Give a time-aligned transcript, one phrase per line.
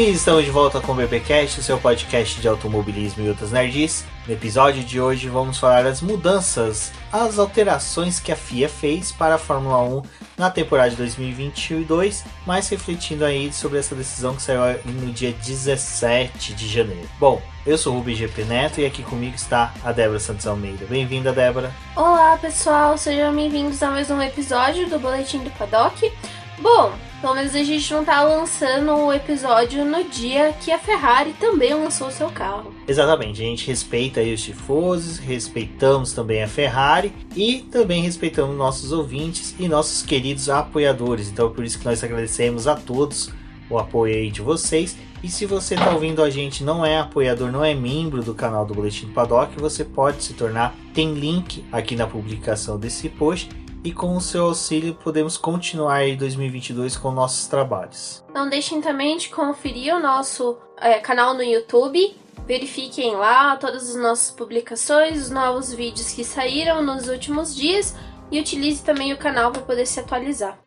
[0.00, 4.02] E estamos de volta com o BBcast, seu podcast de automobilismo e outras nerds.
[4.26, 9.34] No episódio de hoje vamos falar das mudanças, as alterações que a FIA fez para
[9.34, 10.02] a Fórmula 1
[10.38, 16.54] na temporada de 2022, mas refletindo aí sobre essa decisão que saiu no dia 17
[16.54, 17.06] de janeiro.
[17.18, 20.86] Bom, eu sou o Rubi GP Neto e aqui comigo está a Débora Santos Almeida.
[20.86, 21.70] Bem-vinda, Débora.
[21.94, 26.10] Olá, pessoal, sejam bem-vindos a mais um episódio do Boletim do Paddock.
[26.58, 31.34] Bom, pelo menos a gente não tá lançando o episódio no dia que a Ferrari
[31.38, 32.74] também lançou seu carro.
[32.88, 38.90] Exatamente, a gente respeita aí os tifosos, respeitamos também a Ferrari e também respeitamos nossos
[38.90, 41.28] ouvintes e nossos queridos apoiadores.
[41.28, 43.30] Então, por isso que nós agradecemos a todos
[43.68, 44.96] o apoio aí de vocês.
[45.22, 48.64] E se você está ouvindo a gente, não é apoiador, não é membro do canal
[48.64, 50.74] do Boletim do Paddock, você pode se tornar.
[50.94, 53.50] Tem link aqui na publicação desse post
[53.82, 58.22] e com o seu auxílio podemos continuar em 2022 com nossos trabalhos.
[58.34, 62.14] Não deixem também de conferir o nosso é, canal no YouTube.
[62.46, 67.94] Verifiquem lá todas as nossas publicações, os novos vídeos que saíram nos últimos dias
[68.30, 70.58] e utilize também o canal para poder se atualizar.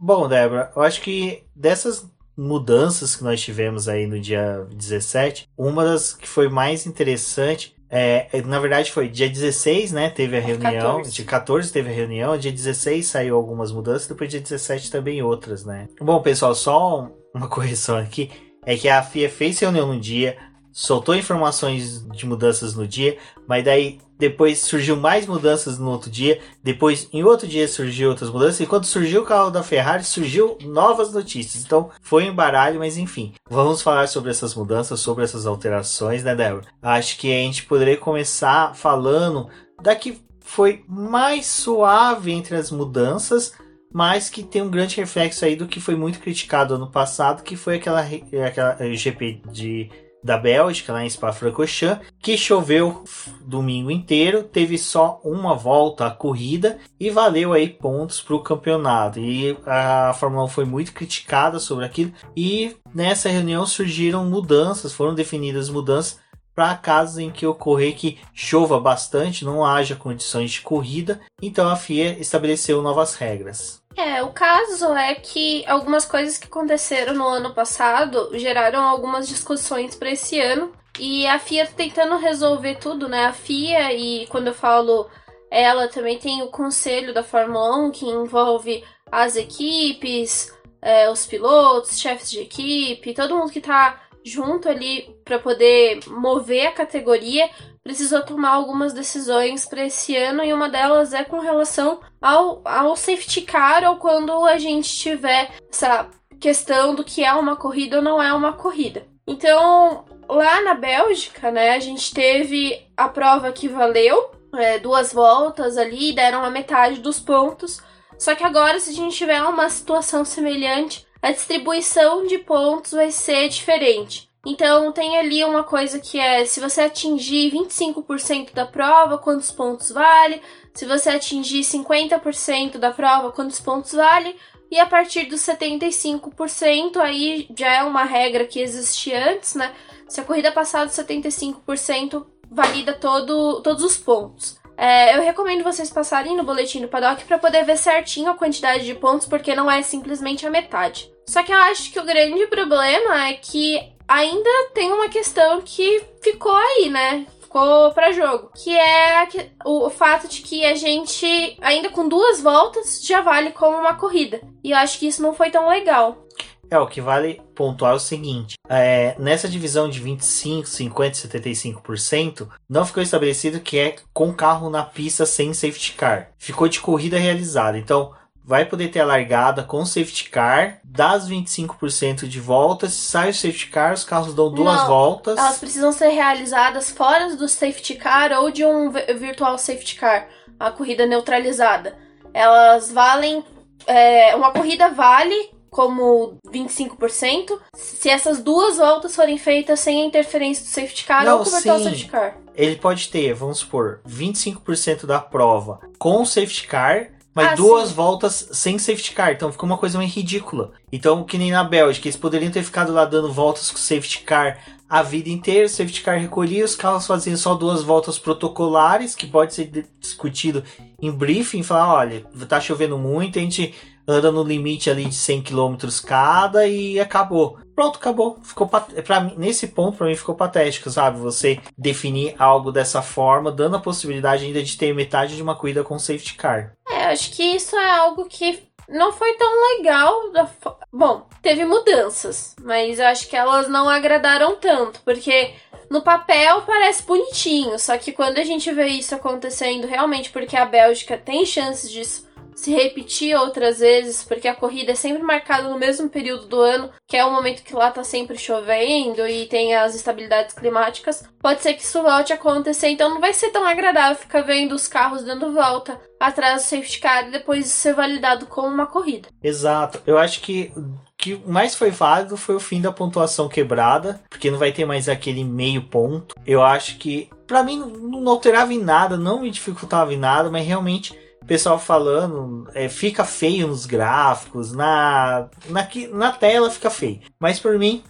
[0.00, 5.84] Bom, Débora, eu acho que dessas mudanças que nós tivemos aí no dia 17, uma
[5.84, 10.10] das que foi mais interessante é, é na verdade foi dia 16, né?
[10.10, 10.98] Teve a reunião.
[10.98, 11.12] 14.
[11.12, 12.36] Dia 14 teve a reunião.
[12.36, 14.06] Dia 16 saiu algumas mudanças.
[14.06, 15.88] Depois dia 17 também outras, né?
[16.00, 18.30] Bom, pessoal, só uma correção aqui.
[18.64, 20.36] É que a FIA fez reunião no dia,
[20.70, 26.40] soltou informações de mudanças no dia, mas daí depois surgiu mais mudanças no outro dia,
[26.62, 30.58] depois em outro dia surgiu outras mudanças, e quando surgiu o carro da Ferrari, surgiu
[30.62, 31.64] novas notícias.
[31.64, 33.32] Então foi um embaralho, mas enfim.
[33.48, 36.66] Vamos falar sobre essas mudanças, sobre essas alterações, né, Débora?
[36.82, 39.48] Acho que a gente poderia começar falando
[39.80, 43.52] da que foi mais suave entre as mudanças,
[43.92, 47.56] mas que tem um grande reflexo aí do que foi muito criticado ano passado, que
[47.56, 48.00] foi aquela,
[48.46, 49.90] aquela GP de
[50.28, 53.02] da Bélgica, lá em Spa-Francorchamps, que choveu
[53.40, 59.18] domingo inteiro, teve só uma volta à corrida e valeu aí pontos para o campeonato.
[59.18, 65.14] E a Fórmula 1 foi muito criticada sobre aquilo e nessa reunião surgiram mudanças, foram
[65.14, 66.18] definidas mudanças
[66.54, 71.76] para casos em que ocorrer que chova bastante, não haja condições de corrida, então a
[71.76, 73.80] FIA estabeleceu novas regras.
[73.98, 79.96] É, o caso é que algumas coisas que aconteceram no ano passado geraram algumas discussões
[79.96, 80.70] para esse ano.
[81.00, 83.26] E a FIA tá tentando resolver tudo, né?
[83.26, 85.10] A FIA, e quando eu falo
[85.50, 91.98] ela, também tem o conselho da Fórmula 1, que envolve as equipes, é, os pilotos,
[91.98, 97.50] chefes de equipe, todo mundo que tá junto ali para poder mover a categoria,
[97.88, 102.94] precisou tomar algumas decisões para esse ano e uma delas é com relação ao, ao
[102.94, 106.06] safety car ou quando a gente tiver essa
[106.38, 109.06] questão do que é uma corrida ou não é uma corrida.
[109.26, 115.78] Então, lá na Bélgica, né, a gente teve a prova que valeu é, duas voltas
[115.78, 117.80] ali, deram a metade dos pontos.
[118.18, 123.10] Só que agora, se a gente tiver uma situação semelhante, a distribuição de pontos vai
[123.10, 124.27] ser diferente.
[124.48, 129.90] Então tem ali uma coisa que é se você atingir 25% da prova, quantos pontos
[129.90, 130.40] vale?
[130.72, 134.34] Se você atingir 50% da prova, quantos pontos vale?
[134.70, 139.70] E a partir dos 75%, aí já é uma regra que existia antes, né?
[140.08, 144.58] Se a corrida passar dos 75%, valida todo, todos os pontos.
[144.78, 148.86] É, eu recomendo vocês passarem no boletim do paddock para poder ver certinho a quantidade
[148.86, 151.12] de pontos, porque não é simplesmente a metade.
[151.26, 156.02] Só que eu acho que o grande problema é que ainda tem uma questão que
[156.22, 157.26] ficou aí, né?
[157.42, 159.26] Ficou para jogo, que é
[159.64, 164.40] o fato de que a gente, ainda com duas voltas, já vale como uma corrida.
[164.64, 166.26] E eu acho que isso não foi tão legal.
[166.70, 171.72] É, o que vale pontuar é o seguinte: é, nessa divisão de 25, 50 e
[171.72, 176.30] 75%, não ficou estabelecido que é com carro na pista sem safety car.
[176.36, 177.78] Ficou de corrida realizada.
[177.78, 178.12] Então,
[178.48, 183.66] vai poder ter a largada com safety car, das 25% de voltas, sai o safety
[183.66, 185.36] car, os carros dão duas não, voltas.
[185.36, 190.28] Elas precisam ser realizadas fora do safety car ou de um virtual safety car,
[190.58, 191.94] a corrida neutralizada.
[192.32, 193.44] Elas valem.
[193.86, 200.64] É, uma corrida vale como 25%, se essas duas voltas forem feitas sem a interferência
[200.64, 201.70] do safety car Não, ou sim.
[201.70, 202.38] o safety car.
[202.54, 207.90] Ele pode ter, vamos supor, 25% da prova com o safety car, mas Ah, duas
[207.90, 207.94] sim.
[207.94, 209.30] voltas sem safety car.
[209.30, 210.72] Então ficou uma coisa meio ridícula.
[210.90, 214.58] Então, que nem na Bélgica, eles poderiam ter ficado lá dando voltas com safety car
[214.90, 215.66] a vida inteira.
[215.66, 219.70] O safety car recolhia, os carros faziam só duas voltas protocolares, que pode ser
[220.00, 220.64] discutido
[221.00, 221.62] em briefing.
[221.62, 223.72] Falar: olha, tá chovendo muito, a gente
[224.04, 227.58] anda no limite ali de 100 km cada e acabou.
[227.78, 228.40] Pronto, acabou.
[228.42, 228.90] Ficou pat...
[229.02, 231.20] pra mim, nesse ponto, pra mim, ficou patético, sabe?
[231.20, 235.84] Você definir algo dessa forma, dando a possibilidade ainda de ter metade de uma corrida
[235.84, 236.72] com safety car.
[236.90, 240.32] É, acho que isso é algo que não foi tão legal.
[240.32, 240.50] Da
[240.92, 245.54] Bom, teve mudanças, mas eu acho que elas não agradaram tanto, porque
[245.88, 250.66] no papel parece bonitinho, só que quando a gente vê isso acontecendo realmente, porque a
[250.66, 252.27] Bélgica tem chances disso
[252.58, 256.90] se repetir outras vezes, porque a corrida é sempre marcada no mesmo período do ano,
[257.06, 261.62] que é o momento que lá tá sempre chovendo e tem as estabilidades climáticas, pode
[261.62, 264.88] ser que isso volte a acontecer, então não vai ser tão agradável ficar vendo os
[264.88, 269.28] carros dando volta atrás do safety car e depois ser validado como uma corrida.
[269.40, 270.02] Exato.
[270.04, 270.72] Eu acho que
[271.16, 275.08] que mais foi válido foi o fim da pontuação quebrada, porque não vai ter mais
[275.08, 276.36] aquele meio ponto.
[276.46, 280.64] Eu acho que, pra mim, não alterava em nada, não me dificultava em nada, mas
[280.64, 281.18] realmente.
[281.48, 287.20] Pessoal falando, é, fica feio nos gráficos, na, na, na tela fica feio.
[287.40, 288.04] Mas por mim,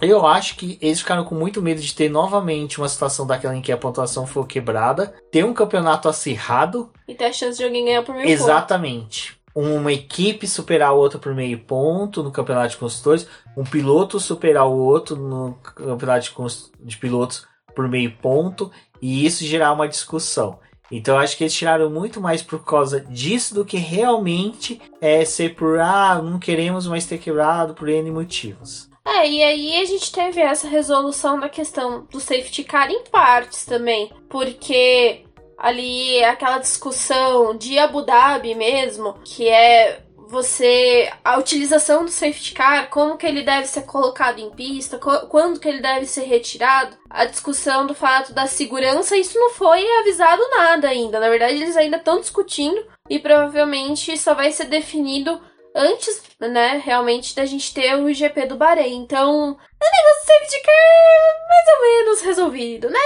[0.00, 3.60] eu acho que eles ficaram com muito medo de ter novamente uma situação daquela em
[3.60, 7.84] que a pontuação for quebrada, ter um campeonato acirrado E ter a chance de alguém
[7.84, 8.30] ganhar por pontos.
[8.30, 9.38] Exatamente.
[9.54, 14.66] Uma equipe superar a outra por meio ponto no campeonato de construtores, um piloto superar
[14.66, 17.46] o outro no campeonato de, de pilotos
[17.76, 18.70] por meio ponto,
[19.02, 20.58] e isso gerar uma discussão.
[20.90, 25.54] Então acho que eles tiraram muito mais por causa disso do que realmente é ser
[25.54, 28.90] por ah, não queremos mais ter quebrado por N motivos.
[29.04, 33.64] É, e aí a gente teve essa resolução da questão do safety car em partes
[33.64, 35.24] também, porque
[35.56, 42.88] ali aquela discussão de Abu Dhabi mesmo, que é você a utilização do safety car,
[42.88, 47.24] como que ele deve ser colocado em pista, quando que ele deve ser retirado, a
[47.24, 51.18] discussão do fato da segurança, isso não foi avisado nada ainda.
[51.18, 55.40] Na verdade, eles ainda estão discutindo e provavelmente só vai ser definido
[55.74, 58.96] antes, né, realmente da gente ter o GP do Bahrein.
[58.96, 62.98] Então, o negócio do safety car é mais ou menos resolvido, né?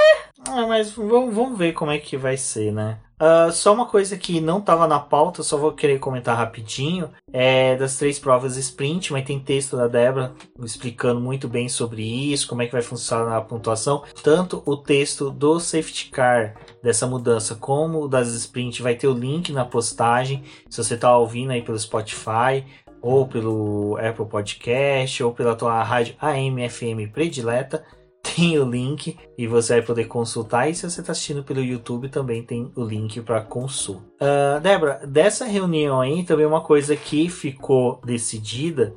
[0.49, 2.99] Ah, mas vamos ver como é que vai ser, né?
[3.27, 7.75] Ah, só uma coisa que não estava na pauta, só vou querer comentar rapidinho, é
[7.75, 12.61] das três provas sprint, mas tem texto da Débora explicando muito bem sobre isso, como
[12.61, 14.03] é que vai funcionar a pontuação.
[14.23, 19.15] Tanto o texto do safety car dessa mudança, como o das sprint, vai ter o
[19.15, 22.63] link na postagem, se você está ouvindo aí pelo Spotify,
[23.01, 27.83] ou pelo Apple Podcast, ou pela tua rádio AM/FM predileta
[28.25, 30.69] tem o link e você vai poder consultar.
[30.69, 34.03] E se você está assistindo pelo YouTube, também tem o link para consulta.
[34.19, 38.95] Ah, Débora, dessa reunião aí, também uma coisa que ficou decidida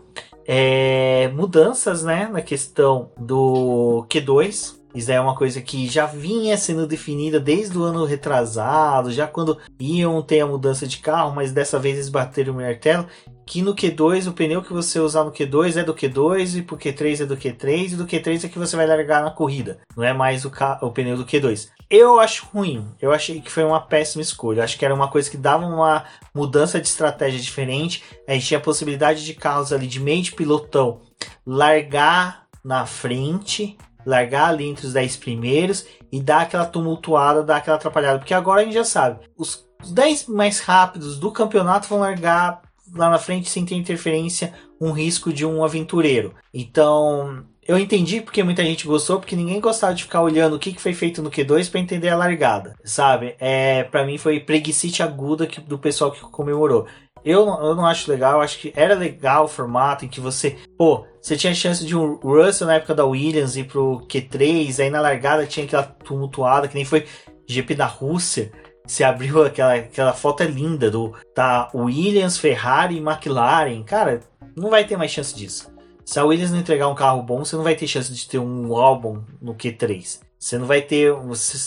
[0.50, 4.78] é mudanças né, na questão do Q2.
[4.98, 9.60] Isso é uma coisa que já vinha sendo definida desde o ano retrasado, já quando
[9.80, 13.06] iam ter a mudança de carro, mas dessa vez eles bateram o martelo
[13.46, 16.78] que no Q2 o pneu que você usar no Q2 é do Q2 e pro
[16.78, 20.04] Q3 é do Q3 e do Q3 é que você vai largar na corrida, não
[20.04, 20.52] é mais o,
[20.82, 21.70] o pneu do Q2.
[21.90, 25.10] Eu acho ruim, eu achei que foi uma péssima escolha, eu acho que era uma
[25.10, 29.72] coisa que dava uma mudança de estratégia diferente, a gente tinha a possibilidade de carros
[29.72, 31.02] ali de meio de pilotão
[31.46, 37.78] largar na frente, largar ali entre os 10 primeiros e dar aquela tumultuada, dar aquela
[37.78, 42.00] atrapalhada, porque agora a gente já sabe, os os 10 mais rápidos do campeonato vão
[42.00, 42.62] largar
[42.96, 46.34] lá na frente sem ter interferência, um risco de um aventureiro.
[46.54, 50.72] Então, eu entendi porque muita gente gostou, porque ninguém gostava de ficar olhando o que
[50.72, 53.36] que foi feito no Q2 para entender a largada, sabe?
[53.40, 56.88] É, para mim foi preguicite aguda que, do pessoal que comemorou.
[57.30, 60.22] Eu, não- eu não acho legal, eu acho que era legal o formato em que
[60.22, 64.80] você, pô, você tinha chance de um Russell na época da Williams ir pro Q3,
[64.82, 67.06] aí na largada tinha aquela tumultuada, que nem foi
[67.46, 68.52] GP da Rússia,
[68.86, 73.84] se abriu aquela, aquela foto é linda do tá Williams, Ferrari e McLaren.
[73.84, 74.22] Cara,
[74.56, 75.70] não vai ter mais chance disso.
[76.06, 78.40] Se a Williams não entregar um carro bom, você não vai ter chance de ter
[78.40, 80.22] um álbum no Q3.
[80.40, 81.12] Você não vai ter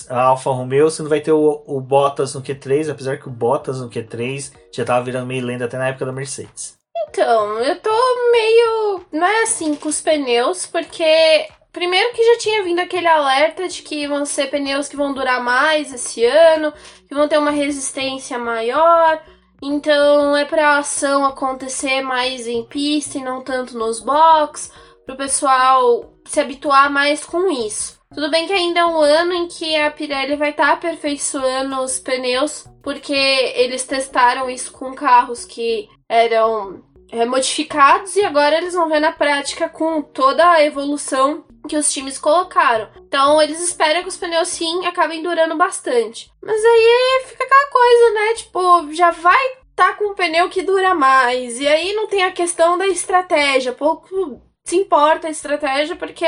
[0.09, 3.33] a Alfa Romeo, você não vai ter o, o Bottas no Q3, apesar que o
[3.33, 6.79] Bottas no Q3 já tava virando meio lenda até na época da Mercedes.
[7.09, 7.91] Então, eu tô
[8.31, 9.05] meio.
[9.13, 11.49] Não é assim com os pneus, porque.
[11.73, 15.41] Primeiro que já tinha vindo aquele alerta de que vão ser pneus que vão durar
[15.41, 16.73] mais esse ano,
[17.07, 19.23] que vão ter uma resistência maior.
[19.63, 24.73] Então é pra ação acontecer mais em pista e não tanto nos box,
[25.07, 28.00] pro pessoal se habituar mais com isso.
[28.13, 31.79] Tudo bem que ainda é um ano em que a Pirelli vai estar tá aperfeiçoando
[31.81, 38.75] os pneus, porque eles testaram isso com carros que eram é, modificados e agora eles
[38.75, 42.89] vão ver na prática com toda a evolução que os times colocaram.
[43.07, 46.33] Então eles esperam que os pneus sim acabem durando bastante.
[46.43, 48.35] Mas aí fica aquela coisa, né?
[48.35, 51.61] Tipo, já vai tá com um pneu que dura mais.
[51.61, 53.73] E aí não tem a questão da estratégia.
[53.73, 56.27] Pouco se importa a estratégia porque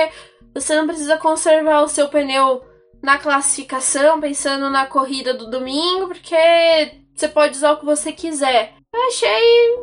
[0.55, 2.63] você não precisa conservar o seu pneu
[3.03, 6.37] na classificação, pensando na corrida do domingo, porque
[7.15, 8.75] você pode usar o que você quiser.
[8.95, 9.77] Eu achei.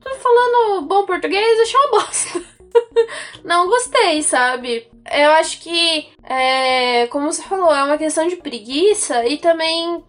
[0.00, 2.42] Tô falando bom português, achei uma bosta.
[3.44, 4.88] não gostei, sabe?
[5.10, 10.04] Eu acho que, é, como você falou, é uma questão de preguiça e também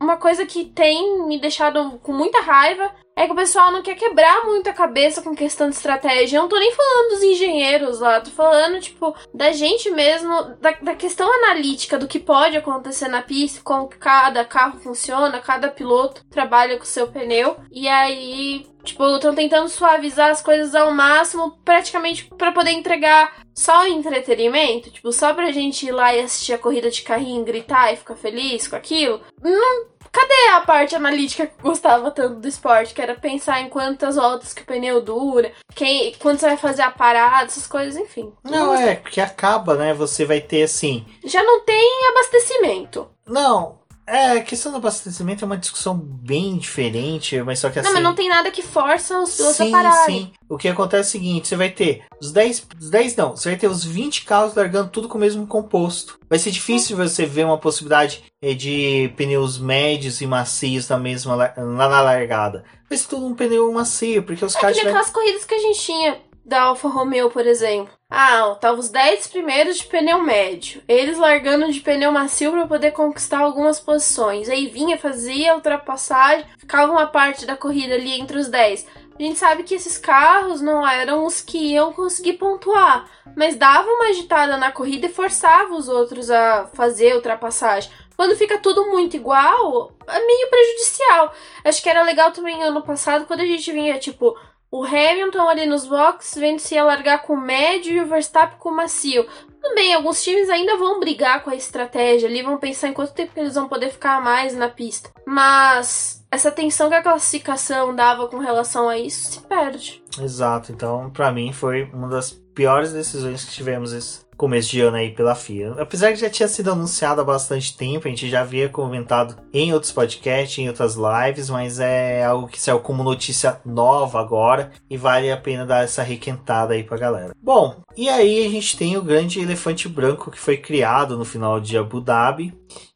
[0.00, 3.96] uma coisa que tem me deixado com muita raiva é que o pessoal não quer
[3.96, 6.36] quebrar muito a cabeça com questão de estratégia.
[6.36, 10.70] Eu não tô nem falando dos engenheiros lá, tô falando, tipo, da gente mesmo, da,
[10.80, 16.24] da questão analítica do que pode acontecer na pista, como cada carro funciona, cada piloto
[16.30, 17.56] trabalha com o seu pneu.
[17.72, 23.84] E aí, tipo, estão tentando suavizar as coisas ao máximo, praticamente para poder entregar só
[23.88, 27.96] entretenimento, tipo, só pra gente ir lá e assistir a corrida de carrinho, gritar e
[27.96, 29.20] ficar feliz com aquilo.
[29.42, 32.94] Não Cadê a parte analítica que gostava tanto do esporte?
[32.94, 36.82] Que era pensar em quantas voltas que o pneu dura, quem, quando você vai fazer
[36.82, 38.32] a parada, essas coisas, enfim.
[38.42, 39.94] Não, é, porque acaba, né?
[39.94, 41.06] Você vai ter assim.
[41.24, 43.08] Já não tem abastecimento.
[43.26, 43.77] Não,
[44.08, 47.88] é, a questão do abastecimento é uma discussão bem diferente, mas só que assim.
[47.88, 50.20] Não, mas não tem nada que força os pilotos sim, a pararem.
[50.20, 52.66] Sim, O que acontece é o seguinte: você vai ter os 10.
[52.80, 56.18] Os 10 não, você vai ter os 20 carros largando tudo com o mesmo composto.
[56.28, 61.36] Vai ser difícil você ver uma possibilidade eh, de pneus médios e macios na mesma
[61.56, 62.64] na largada.
[62.88, 64.76] Vai ser tudo um pneu macio, porque os é caras.
[64.76, 67.92] Nem aquelas corridas que a gente tinha da Alfa Romeo, por exemplo.
[68.10, 70.82] Ah, tava os 10 primeiros de pneu médio.
[70.88, 74.48] Eles largando de pneu macio para poder conquistar algumas posições.
[74.48, 78.86] Aí vinha, fazia ultrapassagem, ficava uma parte da corrida ali entre os 10.
[79.18, 83.04] A gente sabe que esses carros não eram os que iam conseguir pontuar,
[83.36, 87.90] mas dava uma agitada na corrida e forçava os outros a fazer ultrapassagem.
[88.16, 91.32] Quando fica tudo muito igual, é meio prejudicial.
[91.64, 94.36] Acho que era legal também ano passado, quando a gente vinha, tipo,
[94.70, 98.58] o Hamilton ali nos boxes vendo se ia largar com o médio e o Verstappen
[98.58, 99.26] com o macio.
[99.74, 103.32] Bem, alguns times ainda vão brigar com a estratégia ali, vão pensar em quanto tempo
[103.36, 105.10] eles vão poder ficar mais na pista.
[105.26, 110.02] Mas essa tensão que a classificação dava com relação a isso se perde.
[110.20, 114.96] Exato, então para mim foi uma das piores decisões que tivemos esse começo de ano
[114.96, 115.74] aí pela FIA.
[115.78, 119.74] Apesar que já tinha sido anunciado há bastante tempo, a gente já havia comentado em
[119.74, 124.96] outros podcasts, em outras lives, mas é algo que saiu como notícia nova agora e
[124.96, 127.34] vale a pena dar essa requentada aí pra galera.
[127.42, 131.58] Bom, e aí a gente tem o grande elefante branco que foi criado no final
[131.58, 132.54] de Abu Dhabi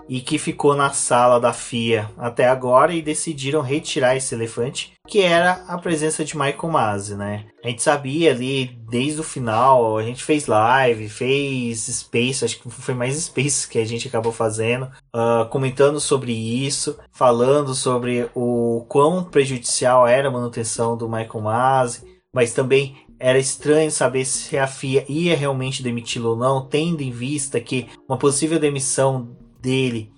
[0.09, 5.21] e que ficou na sala da FIA até agora e decidiram retirar esse elefante, que
[5.21, 7.47] era a presença de Michael Masi, né?
[7.65, 12.71] A gente sabia ali desde o final, a gente fez live, fez Space, acho que
[12.71, 18.85] foi mais Space que a gente acabou fazendo, uh, comentando sobre isso, falando sobre o
[18.89, 24.67] quão prejudicial era a manutenção do Michael Masi, mas também era estranho saber se a
[24.67, 30.13] FIA ia realmente demiti-lo ou não, tendo em vista que uma possível demissão dele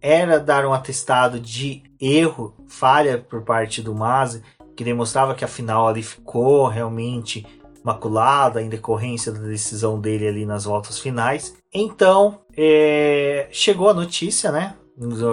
[0.00, 4.42] era dar um atestado de erro, falha por parte do Masi,
[4.76, 7.46] que demonstrava que a final ali ficou realmente
[7.84, 11.56] maculada em decorrência da decisão dele ali nas voltas finais.
[11.72, 14.74] Então, é, chegou a notícia, né?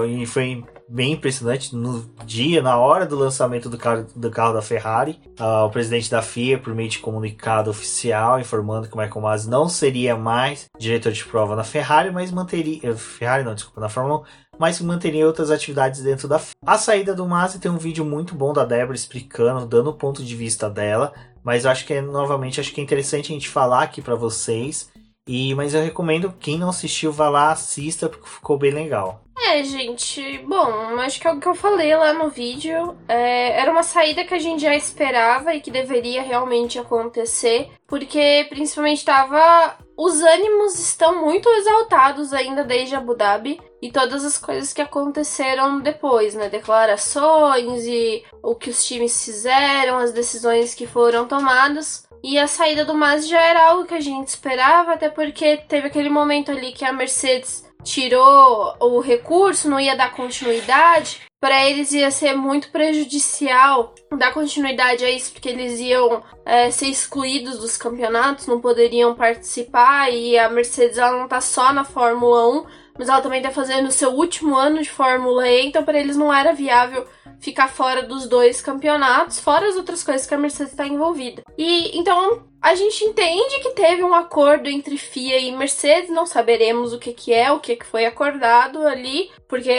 [0.08, 1.76] E foi bem impressionante.
[1.76, 6.10] No dia, na hora do lançamento do carro, do carro da Ferrari, uh, o presidente
[6.10, 10.66] da FIA, por meio de comunicado oficial, informando que o Michael Masi não seria mais
[10.78, 12.80] diretor de prova na Ferrari, mas manteria.
[12.84, 14.24] Eh, Ferrari não, desculpa, na Fórmula 1,
[14.58, 16.56] mas manteria outras atividades dentro da FIA.
[16.66, 20.24] A saída do Masi tem um vídeo muito bom da Débora explicando, dando o ponto
[20.24, 21.14] de vista dela.
[21.44, 24.92] Mas acho que é, novamente, acho que é interessante a gente falar aqui para vocês.
[25.28, 29.24] E, mas eu recomendo, quem não assistiu, vá lá, assista, porque ficou bem legal.
[29.52, 32.96] É, gente, bom, acho que é o que eu falei lá no vídeo.
[33.08, 38.46] É, era uma saída que a gente já esperava e que deveria realmente acontecer, porque
[38.48, 39.76] principalmente estava.
[39.98, 45.80] Os ânimos estão muito exaltados ainda desde Abu Dhabi e todas as coisas que aconteceram
[45.80, 46.48] depois, né?
[46.48, 52.08] Declarações e o que os times fizeram, as decisões que foram tomadas.
[52.24, 55.88] E a saída do Mas já era algo que a gente esperava, até porque teve
[55.88, 61.22] aquele momento ali que a Mercedes tirou o recurso, não ia dar continuidade.
[61.40, 66.88] para eles ia ser muito prejudicial dar continuidade a isso, porque eles iam é, ser
[66.88, 72.50] excluídos dos campeonatos, não poderiam participar, e a Mercedes ela não tá só na Fórmula
[72.50, 72.66] 1,
[72.98, 76.18] mas ela também tá fazendo o seu último ano de Fórmula E, então para eles
[76.18, 77.08] não era viável
[77.40, 81.42] ficar fora dos dois campeonatos, fora as outras coisas que a Mercedes está envolvida.
[81.58, 86.94] E então a gente entende que teve um acordo entre FIA e Mercedes, não saberemos
[86.94, 89.70] o que, que é, o que, que foi acordado ali, porque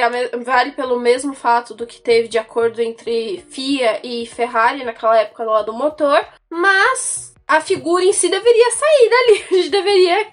[0.45, 5.45] vale pelo mesmo fato do que teve de acordo entre FIA e Ferrari naquela época
[5.45, 10.27] lá do motor, mas a figura em si deveria sair dali, a gente deveria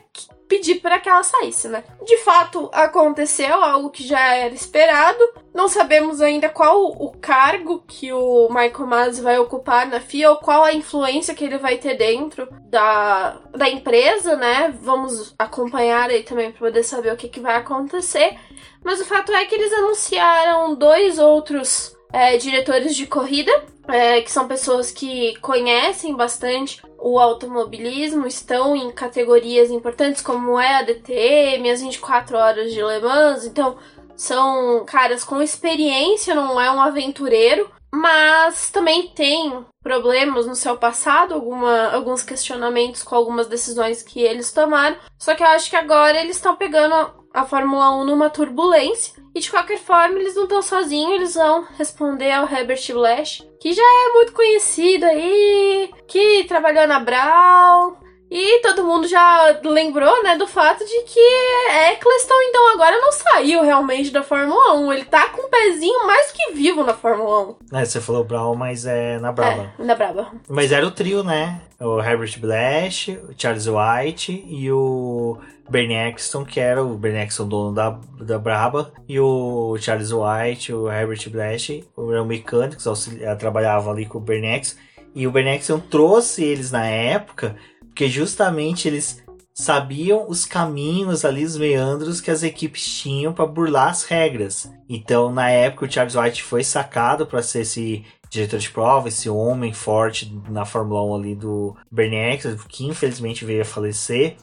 [0.47, 1.83] pedir para que ela saísse, né?
[2.03, 5.19] De fato, aconteceu algo que já era esperado.
[5.53, 10.37] Não sabemos ainda qual o cargo que o Michael Masi vai ocupar na FIA ou
[10.37, 14.73] qual a influência que ele vai ter dentro da, da empresa, né?
[14.81, 18.37] Vamos acompanhar aí também para poder saber o que, que vai acontecer.
[18.83, 23.51] Mas o fato é que eles anunciaram dois outros é, diretores de corrida,
[23.87, 30.75] é, que são pessoas que conhecem bastante o automobilismo, estão em categorias importantes como é
[30.75, 33.77] a DTM, as 24 horas de Le Mans, então
[34.15, 41.33] são caras com experiência, não é um aventureiro, mas também tem problemas no seu passado,
[41.33, 44.97] alguma, alguns questionamentos com algumas decisões que eles tomaram.
[45.17, 49.13] Só que eu acho que agora eles estão pegando a Fórmula 1 numa turbulência.
[49.35, 53.71] E de qualquer forma, eles não estão sozinhos, eles vão responder ao Herbert Blash, que
[53.73, 57.95] já é muito conhecido aí, que trabalhou na Brown,
[58.29, 61.19] e todo mundo já lembrou, né, do fato de que
[61.93, 64.93] Eccleston, então, agora não saiu realmente da Fórmula 1.
[64.93, 67.77] Ele tá com um pezinho mais que vivo na Fórmula 1.
[67.77, 69.73] É, você falou Brown, mas é na Braba.
[69.79, 70.31] É, na Braba.
[70.49, 71.61] Mas era o trio, né?
[71.79, 75.37] O Herbert Blash, o Charles White e o
[75.69, 80.73] Bernie Eccleston, que era o Bernie Eccleston, dono da, da Braba, e o Charles White,
[80.73, 82.85] o Herbert Blash, o mecânicos,
[83.39, 84.81] trabalhavam ali com o Bernie Eccleston.
[85.15, 87.55] E o Bernie Eccleston trouxe eles na época
[87.97, 93.89] porque justamente eles sabiam os caminhos ali, os meandros que as equipes tinham para burlar
[93.89, 94.71] as regras.
[94.87, 99.27] Então, na época, o Charles White foi sacado para ser esse diretor de prova, esse
[99.27, 104.37] homem forte na Fórmula 1 ali do Bernie Eccleston, que infelizmente veio a falecer.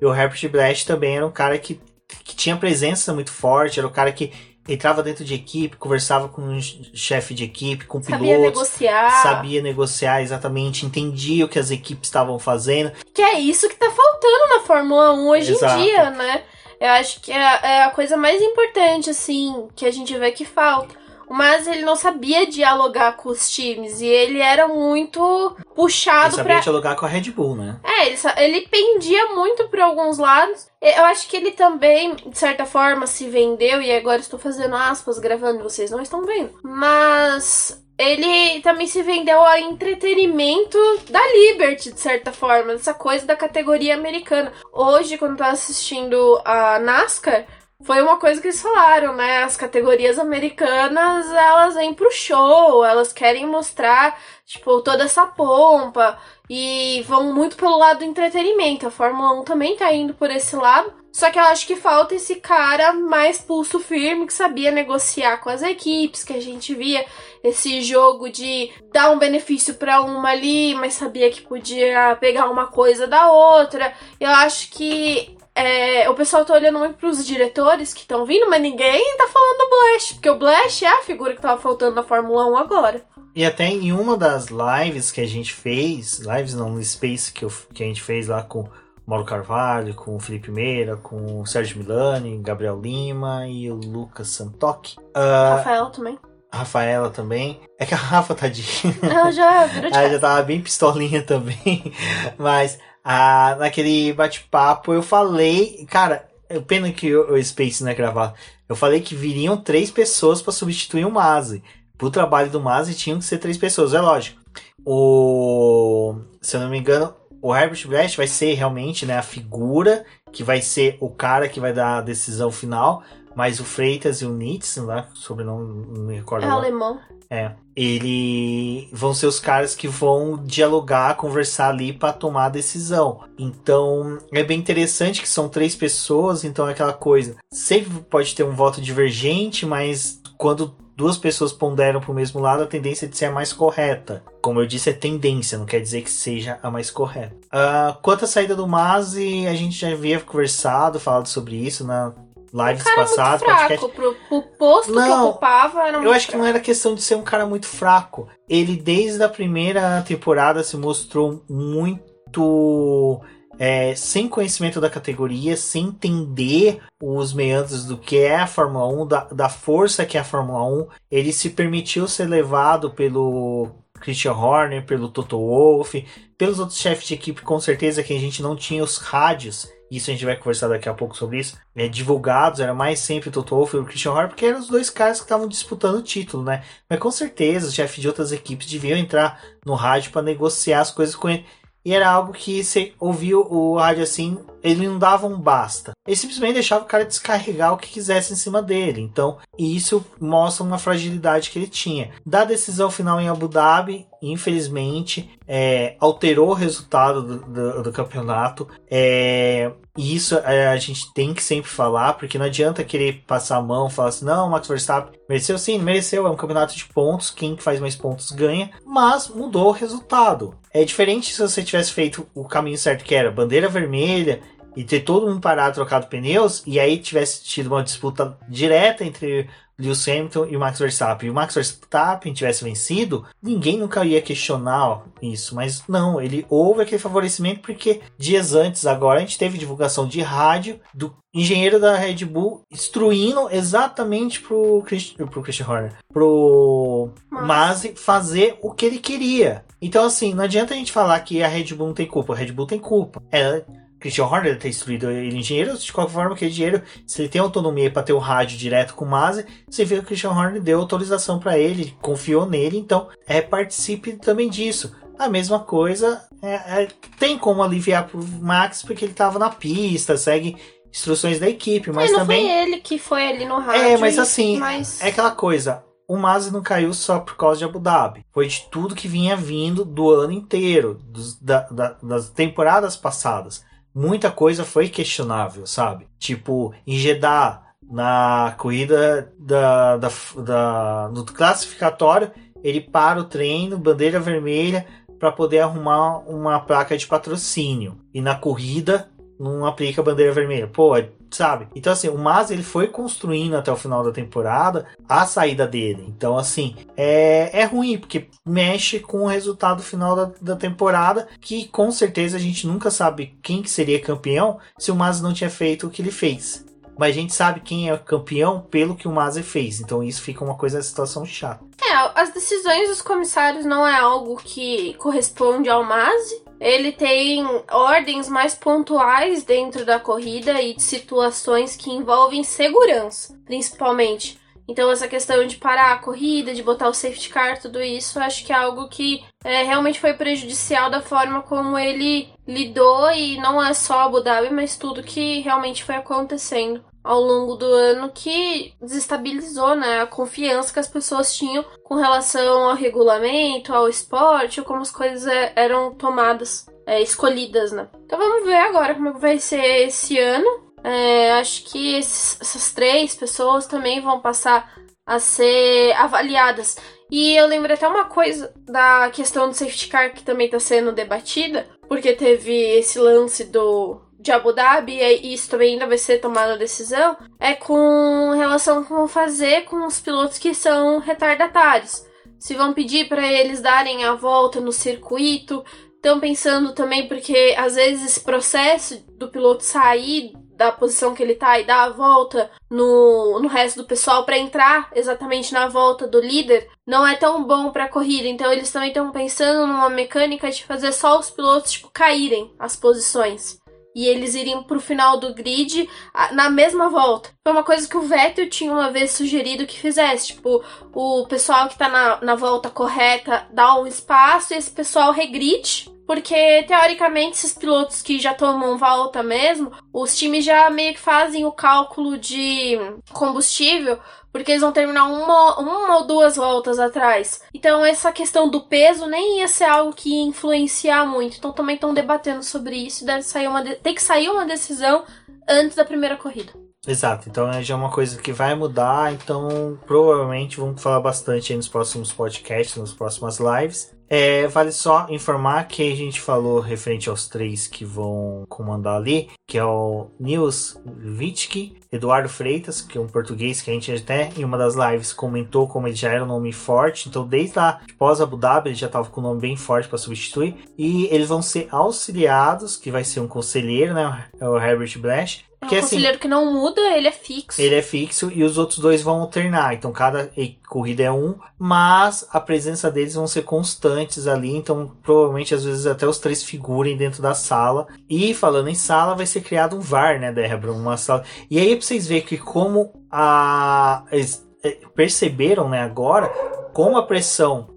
[0.00, 1.80] E o Herbert Blash também era um cara que,
[2.22, 4.30] que tinha presença muito forte, era o um cara que
[4.68, 9.22] entrava dentro de equipe, conversava com um chefe de equipe, com sabia pilotos, negociar.
[9.22, 12.92] sabia negociar exatamente, entendia o que as equipes estavam fazendo.
[13.12, 15.80] Que é isso que tá faltando na Fórmula 1 hoje Exato.
[15.80, 16.42] em dia, né?
[16.80, 20.44] Eu acho que é, é a coisa mais importante, assim, que a gente vê que
[20.44, 26.36] falta mas ele não sabia dialogar com os times e ele era muito puxado ele
[26.36, 26.60] sabia pra...
[26.60, 27.80] dialogar com a Red Bull, né?
[27.84, 30.66] É, ele, ele pendia muito para alguns lados.
[30.80, 35.18] Eu acho que ele também, de certa forma, se vendeu e agora estou fazendo aspas
[35.18, 36.52] gravando, vocês não estão vendo.
[36.62, 43.36] Mas ele também se vendeu ao entretenimento da Liberty, de certa forma, essa coisa da
[43.36, 44.52] categoria americana.
[44.72, 47.46] Hoje, quando eu tô assistindo a NASCAR,
[47.84, 49.42] foi uma coisa que eles falaram, né?
[49.42, 56.18] As categorias americanas, elas vêm pro show, elas querem mostrar, tipo, toda essa pompa
[56.48, 58.86] e vão muito pelo lado do entretenimento.
[58.86, 61.01] A Fórmula 1 também tá indo por esse lado.
[61.12, 65.50] Só que eu acho que falta esse cara mais pulso firme que sabia negociar com
[65.50, 67.04] as equipes, que a gente via
[67.44, 72.66] esse jogo de dar um benefício para uma ali, mas sabia que podia pegar uma
[72.66, 73.92] coisa da outra.
[74.18, 78.62] Eu acho que é, o pessoal tá olhando muito pros diretores que estão vindo, mas
[78.62, 82.02] ninguém tá falando do Blash, porque o Blash é a figura que tava faltando na
[82.02, 83.04] Fórmula 1 agora.
[83.34, 87.44] E até em uma das lives que a gente fez, lives não, no Space que,
[87.44, 88.66] eu, que a gente fez lá com
[89.06, 94.28] Mauro Carvalho, com o Felipe Meira, com o Sérgio Milani, Gabriel Lima e o Lucas
[94.28, 94.96] Santoc.
[94.98, 96.18] Uh, Rafael também.
[96.52, 97.60] Rafaela também.
[97.78, 98.94] É que a Rafa, tadinha.
[99.02, 101.92] Ela já virou Ela já tava bem pistolinha também.
[102.36, 106.28] Mas ah, naquele bate-papo eu falei, cara,
[106.66, 108.34] pena que o Space não é gravado.
[108.68, 111.62] Eu falei que viriam três pessoas para substituir o Mazi.
[111.96, 114.40] Pro trabalho do Mazi tinham que ser três pessoas, é lógico.
[114.84, 120.04] O, se eu não me engano, o Herbert Blast vai ser realmente né, a figura
[120.30, 123.02] que vai ser o cara que vai dar a decisão final,
[123.34, 126.44] mas o Freitas e o Nitz, né, sobrenome não me recordo.
[126.44, 126.66] É agora.
[126.66, 127.00] alemão.
[127.28, 127.52] É.
[127.74, 133.20] Ele vão ser os caras que vão dialogar, conversar ali para tomar a decisão.
[133.38, 137.36] Então, é bem interessante que são três pessoas, então é aquela coisa.
[137.50, 142.62] Sempre pode ter um voto divergente, mas quando duas pessoas ponderam para o mesmo lado,
[142.62, 144.22] a tendência é de ser a mais correta.
[144.40, 147.34] Como eu disse, é tendência, não quer dizer que seja a mais correta.
[147.46, 152.12] Uh, quanto à saída do Mazi, a gente já havia conversado, falado sobre isso na
[152.54, 153.88] lives um cara passadas, podcast.
[153.88, 156.44] pro, pro posto Não, que ocupava era muito Eu acho que fraco.
[156.44, 158.28] não era questão de ser um cara muito fraco.
[158.48, 163.20] Ele, desde a primeira temporada, se mostrou muito
[163.58, 169.06] é, sem conhecimento da categoria, sem entender os meandros do que é a Fórmula 1,
[169.06, 170.88] da, da força que é a Fórmula 1.
[171.10, 176.04] Ele se permitiu ser levado pelo Christian Horner, pelo Toto Wolff,
[176.36, 179.68] pelos outros chefes de equipe, com certeza que a gente não tinha os rádios.
[179.90, 181.56] Isso a gente vai conversar daqui a pouco sobre isso.
[181.76, 184.66] É, divulgados, era mais sempre o Toto Wolff e o Christian Horner, porque eram os
[184.66, 186.64] dois caras que estavam disputando o título, né?
[186.88, 190.90] Mas com certeza os chefes de outras equipes deviam entrar no rádio para negociar as
[190.90, 191.44] coisas com ele.
[191.84, 195.92] E era algo que você ouviu o rádio assim, ele não dava um basta.
[196.06, 199.00] Ele simplesmente deixava o cara descarregar o que quisesse em cima dele.
[199.00, 202.10] Então, isso mostra uma fragilidade que ele tinha.
[202.26, 208.66] Da decisão final em Abu Dhabi, infelizmente, é, alterou o resultado do, do, do campeonato.
[208.90, 213.58] É, e isso é, a gente tem que sempre falar, porque não adianta querer passar
[213.58, 217.30] a mão, falar assim, não, Max Verstappen mereceu sim, mereceu, é um campeonato de pontos,
[217.30, 220.54] quem faz mais pontos ganha, mas mudou o resultado.
[220.72, 224.40] É diferente se você tivesse feito o caminho certo, que era bandeira vermelha,
[224.76, 229.48] e ter todo mundo parado, trocado pneus, e aí tivesse tido uma disputa direta entre
[229.78, 234.22] Lewis Hamilton e o Max Verstappen, e o Max Verstappen tivesse vencido, ninguém nunca ia
[234.22, 239.58] questionar isso, mas não, ele houve aquele favorecimento porque dias antes, agora, a gente teve
[239.58, 245.96] divulgação de rádio do engenheiro da Red Bull instruindo exatamente pro, Christ, pro Christian Horner,
[246.12, 249.64] pro Mas- Masi fazer o que ele queria.
[249.80, 252.36] Então, assim, não adianta a gente falar que a Red Bull não tem culpa, a
[252.36, 253.22] Red Bull tem culpa.
[253.30, 253.64] Ela
[254.02, 257.90] Christian Horner ter instruído ele engenheiro, de qualquer forma, aquele engenheiro, se ele tem autonomia
[257.90, 260.78] para ter o rádio direto com o Masi, você vê que o Christian Horner deu
[260.80, 264.94] autorização para ele, confiou nele, então é participe também disso.
[265.18, 266.88] A mesma coisa é, é,
[267.18, 270.56] tem como aliviar pro Max porque ele estava na pista, segue
[270.90, 273.82] instruções da equipe, mas É, não também foi ele que foi ali no rádio.
[273.82, 275.84] É, mas e- assim, mas- é aquela coisa.
[276.08, 278.24] O Masi não caiu só por causa de Abu Dhabi.
[278.34, 283.64] Foi de tudo que vinha vindo do ano inteiro, dos- da- da- das temporadas passadas.
[283.94, 286.06] Muita coisa foi questionável, sabe?
[286.18, 290.08] Tipo, em Jeddah, na corrida da, da,
[290.42, 292.30] da- no classificatório,
[292.64, 294.86] ele para o treino, bandeira vermelha,
[295.18, 297.98] para poder arrumar uma placa de patrocínio.
[298.14, 299.08] E na corrida,
[299.42, 300.66] não aplica a bandeira vermelha.
[300.66, 300.92] Pô,
[301.30, 301.68] sabe?
[301.74, 306.04] Então, assim, o Mas ele foi construindo até o final da temporada a saída dele.
[306.08, 311.66] Então, assim, é, é ruim, porque mexe com o resultado final da, da temporada, que
[311.68, 315.50] com certeza a gente nunca sabe quem que seria campeão se o Mas não tinha
[315.50, 316.64] feito o que ele fez.
[316.98, 319.80] Mas a gente sabe quem é campeão pelo que o Masi fez.
[319.80, 321.64] Então isso fica uma coisa, situação chata.
[321.82, 326.42] É, as decisões dos comissários não é algo que corresponde ao MASE.
[326.62, 334.40] Ele tem ordens mais pontuais dentro da corrida e de situações que envolvem segurança, principalmente.
[334.68, 338.46] Então, essa questão de parar a corrida, de botar o safety car, tudo isso, acho
[338.46, 343.60] que é algo que é, realmente foi prejudicial da forma como ele lidou, e não
[343.60, 348.72] é só Abu Dhabi, mas tudo que realmente foi acontecendo ao longo do ano que
[348.80, 354.66] desestabilizou né, a confiança que as pessoas tinham com relação ao regulamento, ao esporte, ou
[354.66, 357.88] como as coisas é, eram tomadas, é, escolhidas, né?
[358.04, 360.62] Então vamos ver agora como vai ser esse ano.
[360.84, 364.72] É, acho que esses- essas três pessoas também vão passar
[365.06, 366.76] a ser avaliadas.
[367.10, 370.92] E eu lembrei até uma coisa da questão do safety car que também está sendo
[370.92, 376.18] debatida, porque teve esse lance do de Abu Dhabi e isso também ainda vai ser
[376.18, 382.06] tomada a decisão, é com relação a como fazer com os pilotos que são retardatários.
[382.38, 385.64] Se vão pedir para eles darem a volta no circuito,
[385.96, 391.34] estão pensando também porque às vezes esse processo do piloto sair da posição que ele
[391.34, 396.06] tá e dar a volta no, no resto do pessoal para entrar exatamente na volta
[396.06, 398.28] do líder não é tão bom para corrida.
[398.28, 402.76] Então eles também estão pensando numa mecânica de fazer só os pilotos tipo caírem as
[402.76, 403.61] posições
[403.94, 405.88] e eles irem pro final do grid
[406.32, 407.30] na mesma volta.
[407.42, 411.68] Foi uma coisa que o Vettel tinha uma vez sugerido que fizesse, tipo, o pessoal
[411.68, 415.90] que tá na, na volta correta dá um espaço e esse pessoal regride.
[416.06, 421.44] Porque, teoricamente, esses pilotos que já tomam volta mesmo, os times já meio que fazem
[421.44, 422.76] o cálculo de
[423.12, 423.98] combustível,
[424.32, 427.40] porque eles vão terminar uma, uma ou duas voltas atrás.
[427.52, 431.36] Então, essa questão do peso nem ia ser algo que ia influenciar muito.
[431.36, 433.04] Então, também estão debatendo sobre isso.
[433.04, 435.04] Deve sair uma de- tem que sair uma decisão
[435.48, 436.52] antes da primeira corrida.
[436.84, 441.68] Exato, então é já uma coisa que vai mudar, então provavelmente vamos falar bastante nos
[441.68, 443.94] próximos podcasts, nas próximas lives.
[444.14, 449.30] É, vale só informar que a gente falou referente aos três que vão comandar ali,
[449.48, 450.78] que é o Nils
[451.18, 455.14] Wittke, Eduardo Freitas, que é um português que a gente até em uma das lives
[455.14, 458.76] comentou como ele já era um nome forte, então desde a pós Abu Dhabi ele
[458.76, 462.90] já estava com um nome bem forte para substituir, e eles vão ser auxiliados, que
[462.90, 466.52] vai ser um conselheiro, né, o Herbert Blash, É um que assim, conselheiro que não
[466.52, 467.60] muda, ele é fixo.
[467.60, 469.74] ele é fixo e os outros dois vão alternar.
[469.74, 470.30] Então cada
[470.68, 474.54] corrida é um, mas a presença deles vão ser constantes ali.
[474.56, 477.86] Então provavelmente às vezes até os três figurem dentro da sala.
[478.10, 480.72] E falando em sala, vai ser criado um VAR, né, Débora?
[480.72, 481.22] Uma sala.
[481.48, 486.28] E aí pra vocês verem que como a eles eh, perceberam, né, agora,
[486.72, 487.68] como a pressão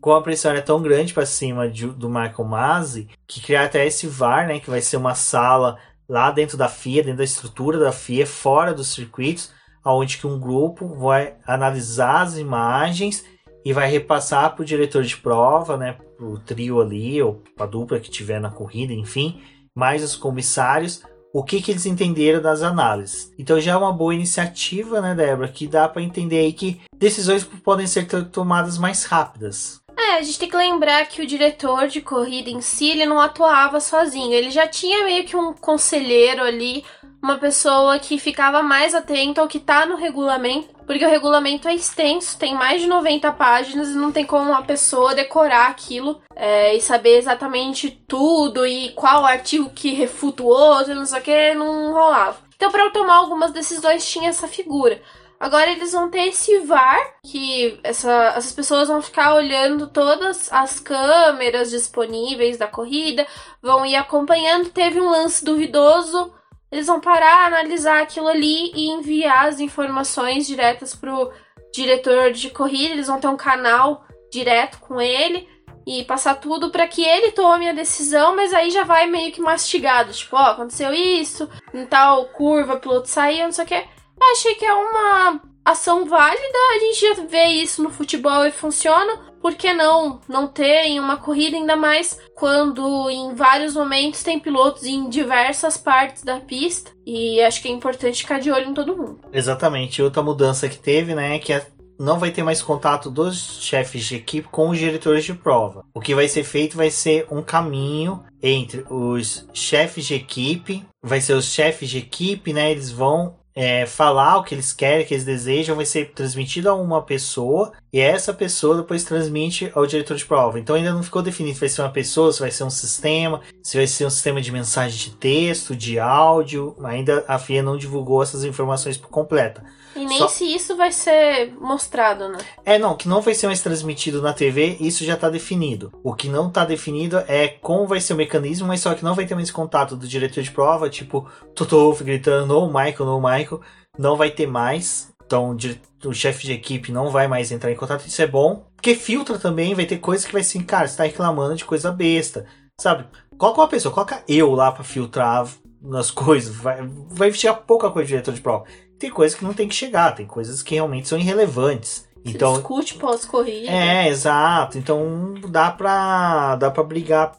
[0.00, 3.86] como a pressão era tão grande para cima de- do Michael Masi, que criar até
[3.86, 7.78] esse VAR, né, que vai ser uma sala lá dentro da FIA, dentro da estrutura
[7.78, 9.50] da FIA, fora dos circuitos,
[9.84, 13.24] onde que um grupo vai analisar as imagens
[13.64, 17.64] e vai repassar para o diretor de prova, né, para o trio ali, ou para
[17.66, 19.42] a dupla que tiver na corrida, enfim,
[19.74, 23.32] mais os comissários, o que, que eles entenderam das análises.
[23.38, 27.42] Então já é uma boa iniciativa, né, Débora, que dá para entender aí que decisões
[27.42, 29.80] podem ser to- tomadas mais rápidas.
[30.14, 33.80] A gente tem que lembrar que o diretor de corrida em si, ele não atuava
[33.80, 34.32] sozinho.
[34.32, 36.84] Ele já tinha meio que um conselheiro ali,
[37.20, 41.74] uma pessoa que ficava mais atenta ao que tá no regulamento, porque o regulamento é
[41.74, 46.76] extenso, tem mais de 90 páginas e não tem como uma pessoa decorar aquilo é,
[46.76, 51.54] e saber exatamente tudo e qual artigo que refuta o outro, não sei o que,
[51.54, 52.38] não rolava.
[52.54, 55.02] Então, para tomar algumas decisões, tinha essa figura.
[55.38, 60.80] Agora eles vão ter esse VAR, que essa- essas pessoas vão ficar olhando todas as
[60.80, 63.26] câmeras disponíveis da corrida,
[63.60, 64.70] vão ir acompanhando.
[64.70, 66.32] Teve um lance duvidoso,
[66.72, 71.30] eles vão parar, analisar aquilo ali e enviar as informações diretas pro
[71.72, 72.94] diretor de corrida.
[72.94, 75.48] Eles vão ter um canal direto com ele
[75.86, 79.40] e passar tudo para que ele tome a decisão, mas aí já vai meio que
[79.40, 83.84] mastigado, tipo, ó, aconteceu isso, em tal curva, piloto saiu, não sei o que.
[84.20, 89.32] Achei que é uma ação válida, a gente já vê isso no futebol e funciona.
[89.40, 94.40] Por que não não ter em uma corrida ainda mais quando em vários momentos tem
[94.40, 98.74] pilotos em diversas partes da pista e acho que é importante ficar de olho em
[98.74, 99.20] todo mundo.
[99.32, 100.00] Exatamente.
[100.00, 101.52] Outra mudança que teve, né, é que
[101.98, 105.84] não vai ter mais contato dos chefes de equipe com os diretores de prova.
[105.94, 111.20] O que vai ser feito vai ser um caminho entre os chefes de equipe, vai
[111.20, 115.08] ser os chefes de equipe, né, eles vão é, falar o que eles querem, o
[115.08, 119.86] que eles desejam, vai ser transmitido a uma pessoa e essa pessoa depois transmite ao
[119.86, 120.58] diretor de prova.
[120.58, 123.40] Então ainda não ficou definido se vai ser uma pessoa, se vai ser um sistema,
[123.62, 126.76] se vai ser um sistema de mensagem de texto, de áudio.
[126.82, 129.62] Ainda a FIA não divulgou essas informações por completa.
[129.96, 132.38] E nem Só- se isso vai ser mostrado, né?
[132.64, 135.92] É, não, que não vai ser mais transmitido na TV, isso já tá definido.
[136.02, 139.14] O que não tá definido é como vai ser o mecanismo, mas só que não
[139.14, 143.20] vai ter mais contato do diretor de prova, tipo, Toto Wolff gritando, no Michael, no
[143.20, 143.60] Michael,
[143.98, 145.12] não vai ter mais.
[145.26, 145.56] Então
[146.04, 148.66] o, chefe de equipe não vai mais entrar em contato, isso é bom.
[148.76, 151.90] Porque filtra também, vai ter coisa que vai ser, cara, você tá reclamando de coisa
[151.90, 152.44] besta,
[152.78, 153.06] sabe?
[153.38, 155.46] Coloca uma pessoa, coloca eu lá pra filtrar
[155.84, 158.64] nas coisas, vai, vai chegar pouca coisa do diretor de prova.
[158.98, 162.08] Tem coisas que não tem que chegar, tem coisas que realmente são irrelevantes.
[162.24, 163.70] Então, discute pós-corrida.
[163.70, 164.78] é, exato.
[164.78, 167.32] Então dá pra, dá pra brigar.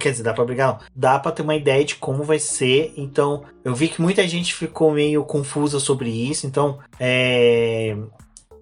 [0.00, 0.78] Quer dizer, dá pra brigar não.
[0.94, 2.92] Dá pra ter uma ideia de como vai ser.
[2.96, 6.44] Então, eu vi que muita gente ficou meio confusa sobre isso.
[6.44, 7.96] Então, é,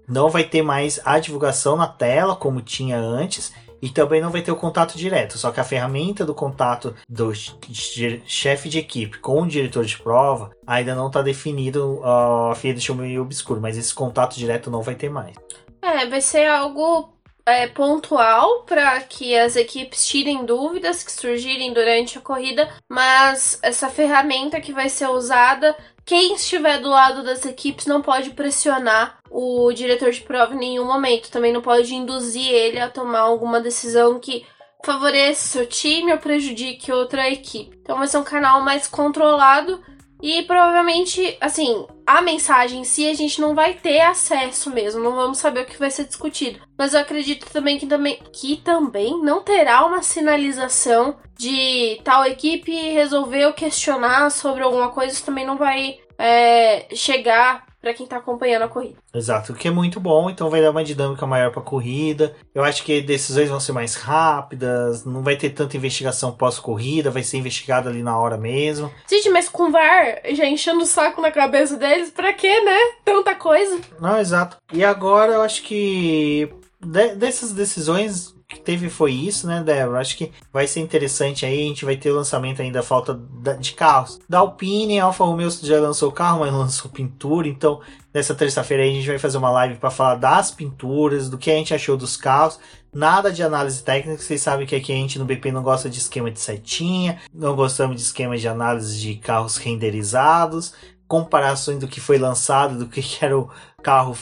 [0.07, 3.53] não vai ter mais a divulgação na tela como tinha antes.
[3.85, 5.37] E também não vai ter o contato direto.
[5.37, 9.99] Só que a ferramenta do contato do che- chefe de equipe com o diretor de
[9.99, 12.01] prova ainda não está definido.
[12.03, 15.37] ó, A FIA deixou meio obscuro, mas esse contato direto não vai ter mais.
[15.83, 17.13] É, vai ser algo
[17.45, 23.91] é, pontual para que as equipes tirem dúvidas que surgirem durante a corrida, mas essa
[23.91, 29.73] ferramenta que vai ser usada, quem estiver do lado das equipes não pode pressionar o
[29.73, 34.21] diretor de prova em nenhum momento, também não pode induzir ele a tomar alguma decisão
[34.21, 34.47] que
[34.85, 37.79] favoreça seu time ou prejudique outra equipe.
[37.83, 39.81] Então vai ser um canal mais controlado
[40.23, 45.15] e provavelmente, assim, a mensagem em si a gente não vai ter acesso mesmo, não
[45.15, 46.61] vamos saber o que vai ser discutido.
[46.79, 52.73] Mas eu acredito também que também, que também não terá uma sinalização de tal equipe
[52.93, 58.63] resolveu questionar sobre alguma coisa, isso também não vai é, chegar para quem tá acompanhando
[58.63, 58.95] a corrida.
[59.15, 62.35] Exato, o que é muito bom, então vai dar uma dinâmica maior para a corrida.
[62.55, 67.23] Eu acho que decisões vão ser mais rápidas, não vai ter tanta investigação pós-corrida, vai
[67.23, 68.91] ser investigado ali na hora mesmo.
[69.09, 72.77] Gente, mas com VAR já enchendo o saco na cabeça deles, pra quê, né?
[73.05, 73.79] Tanta coisa.
[74.01, 74.57] Não, exato.
[74.73, 76.49] E agora eu acho que
[76.81, 80.01] de- dessas decisões que teve foi isso, né, Débora?
[80.01, 81.63] Acho que vai ser interessante aí.
[81.63, 83.21] A gente vai ter lançamento ainda, falta
[83.59, 84.19] de carros.
[84.29, 87.49] Da Alpine, Alfa Romeo já lançou o carro, mas lançou pintura.
[87.49, 87.81] Então,
[88.13, 91.55] nessa terça-feira a gente vai fazer uma live para falar das pinturas, do que a
[91.55, 92.59] gente achou dos carros.
[92.95, 95.99] Nada de análise técnica, vocês sabem que aqui a gente no BP não gosta de
[95.99, 100.73] esquema de setinha, não gostamos de esquema de análise de carros renderizados,
[101.07, 103.49] comparações do que foi lançado, do que era o
[103.83, 104.17] carro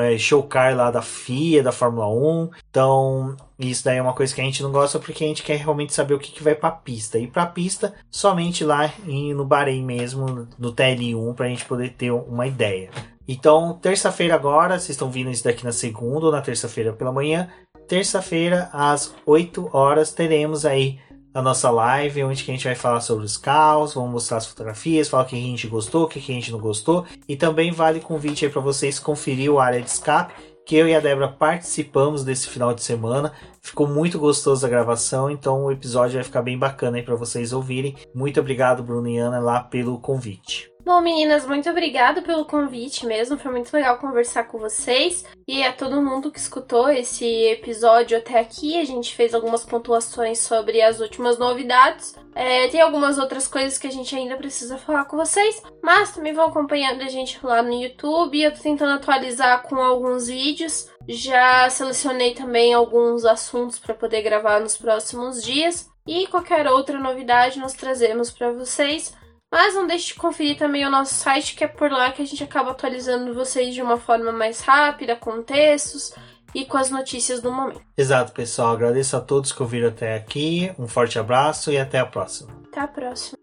[0.00, 2.50] é, show car lá da FIA, da Fórmula 1.
[2.68, 5.56] Então, isso daí é uma coisa que a gente não gosta porque a gente quer
[5.56, 7.18] realmente saber o que, que vai a pista.
[7.18, 11.64] E para a pista, somente lá em, no Bahrein mesmo, no TL1, para a gente
[11.64, 12.90] poder ter uma ideia.
[13.26, 17.48] Então, terça-feira agora, vocês estão vindo isso daqui na segunda ou na terça-feira pela manhã.
[17.86, 20.98] Terça-feira, às 8 horas, teremos aí
[21.34, 24.46] a nossa live, onde que a gente vai falar sobre os carros, vamos mostrar as
[24.46, 27.06] fotografias, falar o que a gente gostou, o que a gente não gostou.
[27.28, 30.94] E também vale convite aí para vocês conferir o área de escape, que eu e
[30.94, 33.32] a Débora participamos desse final de semana.
[33.60, 37.52] Ficou muito gostoso a gravação, então o episódio vai ficar bem bacana aí para vocês
[37.52, 37.96] ouvirem.
[38.14, 40.71] Muito obrigado, Bruno e Ana, lá pelo convite.
[40.84, 43.38] Bom, meninas, muito obrigada pelo convite mesmo.
[43.38, 45.24] Foi muito legal conversar com vocês.
[45.46, 48.80] E a todo mundo que escutou esse episódio até aqui.
[48.80, 52.16] A gente fez algumas pontuações sobre as últimas novidades.
[52.34, 55.62] É, tem algumas outras coisas que a gente ainda precisa falar com vocês.
[55.80, 58.42] Mas também vão acompanhando a gente lá no YouTube.
[58.42, 60.90] Eu tô tentando atualizar com alguns vídeos.
[61.08, 65.88] Já selecionei também alguns assuntos para poder gravar nos próximos dias.
[66.04, 69.14] E qualquer outra novidade nós trazemos para vocês.
[69.52, 72.24] Mas não deixe de conferir também o nosso site, que é por lá que a
[72.24, 76.14] gente acaba atualizando vocês de uma forma mais rápida, com textos
[76.54, 77.82] e com as notícias do momento.
[77.94, 78.72] Exato, pessoal.
[78.72, 80.72] Agradeço a todos que ouviram até aqui.
[80.78, 82.50] Um forte abraço e até a próxima.
[82.66, 83.41] Até a próxima.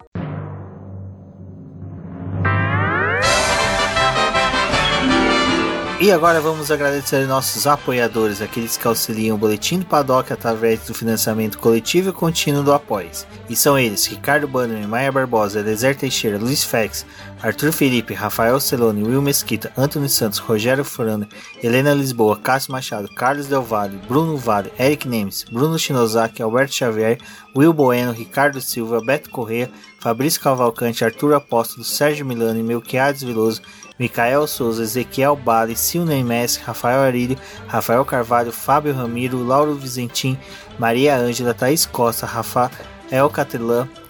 [6.01, 10.93] E agora vamos agradecer nossos apoiadores, aqueles que auxiliam o Boletim do Paddock através do
[10.93, 13.27] financiamento coletivo e contínuo do Apoies.
[13.49, 17.05] E são eles, Ricardo Bannerman, Maia Barbosa, Eliezer Teixeira, Luiz Fex,
[17.41, 21.25] Arthur Felipe, Rafael Celone, Will Mesquita, Antônio Santos, Rogério Furano,
[21.63, 27.17] Helena Lisboa, Cássio Machado, Carlos Del Valle, Bruno Vale, Eric Nemes, Bruno Shinozaki, Alberto Xavier,
[27.55, 29.69] Will Bueno, Ricardo Silva, Beto Corrêa,
[30.01, 33.61] Fabrício Cavalcante, Arthur Apóstolo, Sérgio Milano Melquiades Veloso,
[33.97, 40.37] Micael Souza, Ezequiel Bale, Silney Messi, Rafael Arílio, Rafael Carvalho, Fábio Ramiro, Lauro Vizentim,
[40.77, 43.87] Maria Ângela, Thaís Costa, Rafael Catelã,